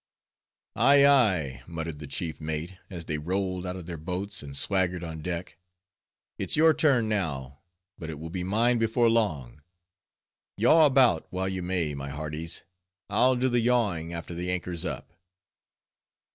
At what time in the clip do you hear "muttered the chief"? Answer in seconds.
1.67-2.41